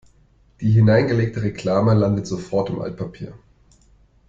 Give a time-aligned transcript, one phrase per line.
[0.61, 3.35] Die hineingelegte Reklame landet sofort im Altpapier.